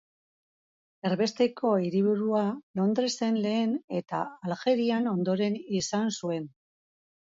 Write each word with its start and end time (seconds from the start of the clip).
Erbesteko 1.09 1.73
hiriburua 1.83 2.43
Londresen 2.81 3.39
lehen 3.47 3.79
eta 4.03 4.25
Aljerian 4.53 5.15
ondoren 5.17 5.65
izan 5.85 6.15
zuen. 6.21 6.55